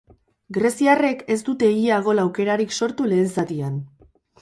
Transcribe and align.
Greziarrek 0.55 1.21
ez 1.35 1.37
dute 1.51 1.71
ia 1.83 2.01
gol 2.09 2.25
aukerarik 2.25 2.77
sortu 2.81 3.11
lehen 3.15 3.33
zatian. 3.41 3.81